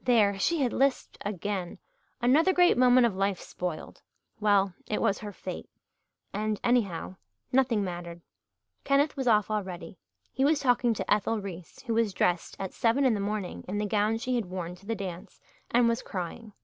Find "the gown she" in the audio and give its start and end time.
13.76-14.36